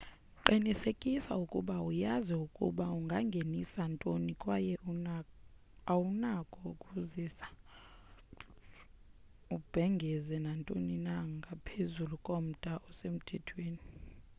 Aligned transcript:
qinisekisa 0.45 1.31
ukuba 1.43 1.75
uyazi 1.89 2.33
ukuba 2.45 2.85
ungangenisa 2.99 3.81
ntoni 3.93 4.33
kwaye 4.41 4.73
awunako 5.91 6.59
ukuzisa 6.73 7.45
ubhengeze 9.55 10.35
nantoni 10.45 10.95
na 11.07 11.15
ngaphezulu 11.39 12.15
komda 12.27 12.71
osemthethweni 12.87 13.83